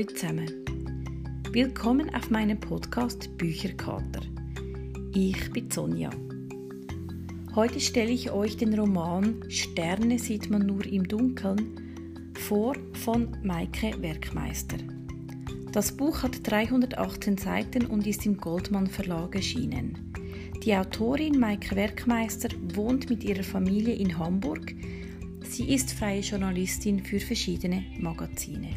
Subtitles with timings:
[0.00, 0.64] Hallo zusammen.
[1.52, 4.22] Willkommen auf meinem Podcast Bücherkater.
[5.12, 6.08] Ich bin Sonja.
[7.54, 13.92] Heute stelle ich euch den Roman Sterne sieht man nur im Dunkeln vor von Maike
[14.00, 14.78] Werkmeister.
[15.72, 20.14] Das Buch hat 318 Seiten und ist im Goldmann Verlag erschienen.
[20.64, 24.74] Die Autorin Maike Werkmeister wohnt mit ihrer Familie in Hamburg.
[25.42, 28.70] Sie ist freie Journalistin für verschiedene Magazine.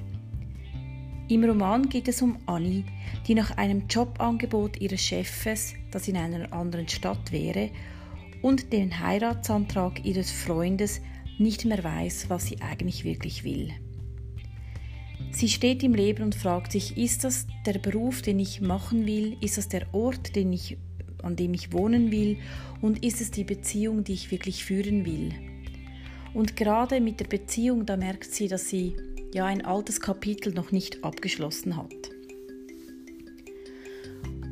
[1.30, 2.84] Im Roman geht es um Annie,
[3.28, 7.70] die nach einem Jobangebot ihres Chefes, das in einer anderen Stadt wäre,
[8.42, 11.02] und den Heiratsantrag ihres Freundes
[11.40, 13.72] nicht mehr weiß, was sie eigentlich wirklich will.
[15.32, 19.38] Sie steht im Leben und fragt sich, ist das der Beruf, den ich machen will?
[19.40, 20.78] Ist das der Ort, den ich,
[21.24, 22.38] an dem ich wohnen will?
[22.82, 25.32] Und ist es die Beziehung, die ich wirklich führen will?
[26.34, 28.96] Und gerade mit der Beziehung, da merkt sie, dass sie
[29.34, 31.94] ja ein altes Kapitel noch nicht abgeschlossen hat.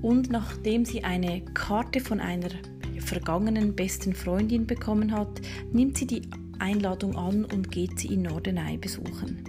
[0.01, 2.49] Und nachdem sie eine Karte von einer
[2.99, 6.21] vergangenen besten Freundin bekommen hat, nimmt sie die
[6.59, 9.43] Einladung an und geht sie in Norderney besuchen.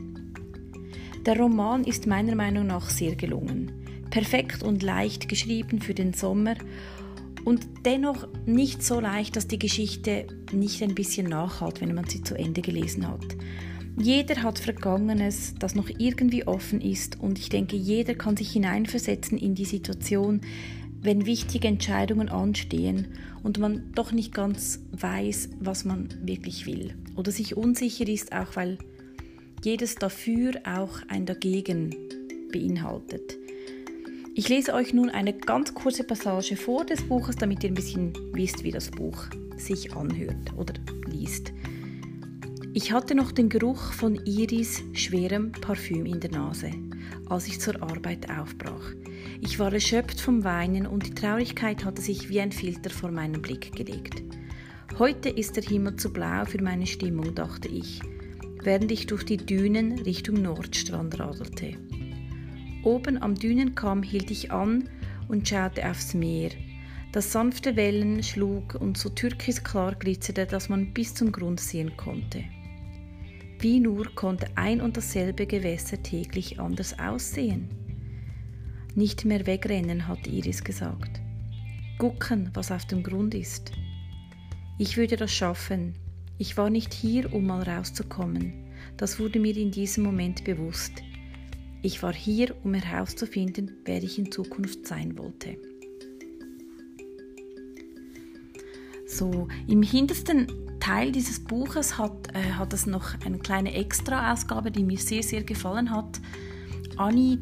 [1.24, 3.72] Der Roman ist meiner Meinung nach sehr gelungen.
[4.10, 6.54] Perfekt und leicht geschrieben für den Sommer
[7.44, 12.22] und dennoch nicht so leicht, dass die Geschichte nicht ein bisschen nachhalt, wenn man sie
[12.22, 13.24] zu Ende gelesen hat.
[13.98, 19.36] Jeder hat Vergangenes, das noch irgendwie offen ist und ich denke, jeder kann sich hineinversetzen
[19.36, 20.40] in die Situation,
[21.02, 23.08] wenn wichtige Entscheidungen anstehen
[23.42, 28.56] und man doch nicht ganz weiß, was man wirklich will oder sich unsicher ist, auch
[28.56, 28.78] weil
[29.62, 31.94] jedes dafür auch ein dagegen
[32.52, 33.36] beinhaltet.
[34.34, 38.14] Ich lese euch nun eine ganz kurze Passage vor des Buches, damit ihr ein bisschen
[38.32, 39.26] wisst, wie das Buch
[39.58, 40.74] sich anhört oder
[41.06, 41.52] liest.
[42.74, 46.70] Ich hatte noch den Geruch von Iris schwerem Parfüm in der Nase,
[47.28, 48.92] als ich zur Arbeit aufbrach.
[49.40, 53.42] Ich war erschöpft vom Weinen und die Traurigkeit hatte sich wie ein Filter vor meinen
[53.42, 54.22] Blick gelegt.
[54.98, 58.00] Heute ist der Himmel zu blau für meine Stimmung, dachte ich
[58.64, 61.76] während ich durch die Dünen Richtung Nordstrand radelte.
[62.84, 64.88] Oben am Dünenkamm hielt ich an
[65.28, 66.50] und schaute aufs Meer,
[67.12, 72.44] das sanfte Wellen schlug und so türkisklar glitzerte, dass man bis zum Grund sehen konnte.
[73.62, 77.68] Wie nur konnte ein und dasselbe Gewässer täglich anders aussehen.
[78.96, 81.20] Nicht mehr wegrennen, hat Iris gesagt.
[81.96, 83.70] Gucken, was auf dem Grund ist.
[84.80, 85.94] Ich würde das schaffen,
[86.38, 88.52] ich war nicht hier, um mal rauszukommen.
[88.96, 90.94] Das wurde mir in diesem Moment bewusst.
[91.82, 95.56] Ich war hier, um herauszufinden, wer ich in Zukunft sein wollte.
[99.06, 100.48] So, im hintersten
[100.82, 105.44] Teil dieses Buches hat, äh, hat es noch eine kleine Extra-Ausgabe, die mir sehr, sehr
[105.44, 106.20] gefallen hat.
[106.96, 107.38] Annie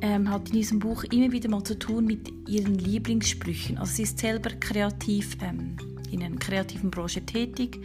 [0.00, 3.76] ähm, hat in diesem Buch immer wieder mal zu tun mit ihren Lieblingssprüchen.
[3.76, 5.76] Also sie ist selber kreativ ähm,
[6.10, 7.78] in einer kreativen Branche tätig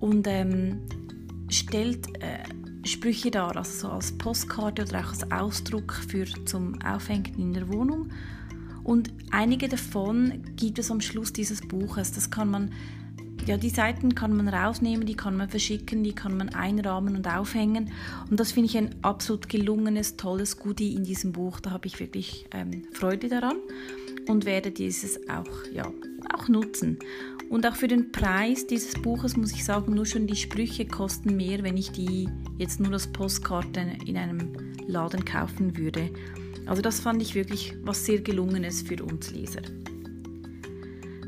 [0.00, 0.80] und ähm,
[1.48, 2.42] stellt äh,
[2.84, 7.68] Sprüche dar, also so als Postkarte oder auch als Ausdruck für zum Aufhängen in der
[7.68, 8.08] Wohnung.
[8.82, 12.10] Und einige davon gibt es am Schluss dieses Buches.
[12.10, 12.72] Das kann man,
[13.46, 17.26] ja, die Seiten kann man rausnehmen, die kann man verschicken, die kann man einrahmen und
[17.26, 17.90] aufhängen.
[18.30, 21.60] Und das finde ich ein absolut gelungenes, tolles Goodie in diesem Buch.
[21.60, 23.56] Da habe ich wirklich ähm, Freude daran
[24.28, 25.90] und werde dieses auch, ja,
[26.34, 26.98] auch nutzen.
[27.48, 31.36] Und auch für den Preis dieses Buches muss ich sagen, nur schon die Sprüche kosten
[31.36, 34.52] mehr, wenn ich die jetzt nur als Postkarte in einem
[34.86, 36.10] Laden kaufen würde.
[36.66, 39.62] Also das fand ich wirklich was sehr gelungenes für uns Leser.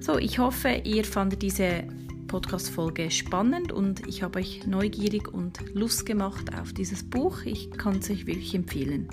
[0.00, 1.84] So, ich hoffe, ihr fandet diese
[2.32, 7.42] Podcast-Folge spannend und ich habe euch neugierig und Lust gemacht auf dieses Buch.
[7.44, 9.10] Ich kann es euch wirklich empfehlen.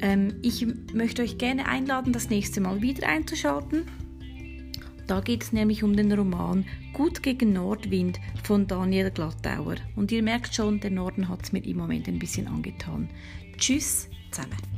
[0.00, 3.84] Ähm, ich möchte euch gerne einladen, das nächste Mal wieder einzuschalten.
[5.06, 9.74] Da geht es nämlich um den Roman Gut gegen Nordwind von Daniel Glattauer.
[9.96, 13.10] Und ihr merkt schon, der Norden hat es mir im Moment ein bisschen angetan.
[13.58, 14.75] Tschüss zusammen.